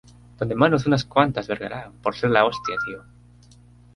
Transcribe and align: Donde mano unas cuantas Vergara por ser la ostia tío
Donde 0.39 0.55
mano 0.55 0.77
unas 0.87 1.05
cuantas 1.05 1.47
Vergara 1.47 1.91
por 2.01 2.15
ser 2.15 2.31
la 2.31 2.43
ostia 2.45 2.75
tío 2.87 3.03